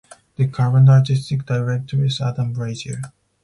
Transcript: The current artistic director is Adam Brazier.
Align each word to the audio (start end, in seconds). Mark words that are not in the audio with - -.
The 0.35 0.47
current 0.47 0.89
artistic 0.89 1.45
director 1.45 2.03
is 2.03 2.19
Adam 2.21 2.53
Brazier. 2.53 3.01